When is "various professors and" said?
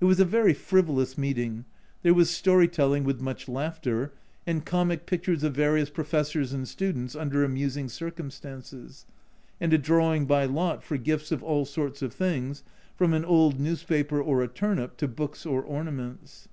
5.54-6.66